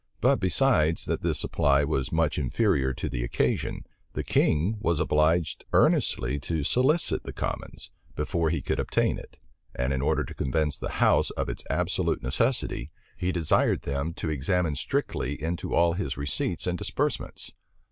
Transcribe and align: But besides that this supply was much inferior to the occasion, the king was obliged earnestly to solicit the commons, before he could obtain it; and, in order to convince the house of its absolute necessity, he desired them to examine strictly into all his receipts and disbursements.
But 0.19 0.39
besides 0.39 1.05
that 1.05 1.21
this 1.21 1.39
supply 1.39 1.83
was 1.83 2.11
much 2.11 2.39
inferior 2.39 2.91
to 2.91 3.07
the 3.07 3.23
occasion, 3.23 3.85
the 4.13 4.23
king 4.23 4.77
was 4.81 4.99
obliged 4.99 5.63
earnestly 5.73 6.39
to 6.39 6.63
solicit 6.63 7.21
the 7.21 7.31
commons, 7.31 7.91
before 8.15 8.49
he 8.49 8.63
could 8.63 8.79
obtain 8.79 9.19
it; 9.19 9.37
and, 9.75 9.93
in 9.93 10.01
order 10.01 10.23
to 10.23 10.33
convince 10.33 10.75
the 10.75 10.89
house 11.05 11.29
of 11.29 11.49
its 11.49 11.63
absolute 11.69 12.23
necessity, 12.23 12.89
he 13.15 13.31
desired 13.31 13.83
them 13.83 14.11
to 14.15 14.31
examine 14.31 14.75
strictly 14.75 15.39
into 15.39 15.75
all 15.75 15.93
his 15.93 16.17
receipts 16.17 16.65
and 16.65 16.79
disbursements. 16.79 17.51